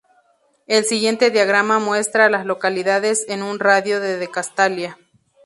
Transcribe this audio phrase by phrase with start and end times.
[0.65, 4.97] El siguiente diagrama muestra a las localidades en un radio de de Castalia.